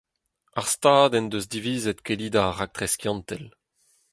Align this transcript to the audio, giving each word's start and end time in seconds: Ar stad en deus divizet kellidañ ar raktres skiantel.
Ar 0.59 0.67
stad 0.73 1.11
en 1.19 1.27
deus 1.31 1.45
divizet 1.53 2.03
kellidañ 2.05 2.47
ar 2.49 2.55
raktres 2.59 2.93
skiantel. 2.95 3.43